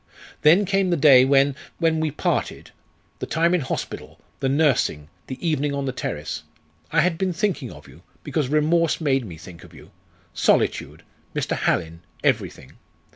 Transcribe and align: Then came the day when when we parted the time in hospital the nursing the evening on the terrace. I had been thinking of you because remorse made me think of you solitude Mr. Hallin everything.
Then 0.41 0.65
came 0.65 0.89
the 0.89 0.97
day 0.97 1.25
when 1.25 1.55
when 1.77 1.99
we 1.99 2.09
parted 2.09 2.71
the 3.19 3.27
time 3.27 3.53
in 3.53 3.61
hospital 3.61 4.19
the 4.39 4.49
nursing 4.49 5.09
the 5.27 5.37
evening 5.47 5.75
on 5.75 5.85
the 5.85 5.91
terrace. 5.91 6.41
I 6.91 7.01
had 7.01 7.19
been 7.19 7.33
thinking 7.33 7.71
of 7.71 7.87
you 7.87 8.01
because 8.23 8.47
remorse 8.47 8.99
made 8.99 9.25
me 9.25 9.37
think 9.37 9.63
of 9.63 9.75
you 9.75 9.91
solitude 10.33 11.03
Mr. 11.35 11.55
Hallin 11.55 12.01
everything. 12.23 12.79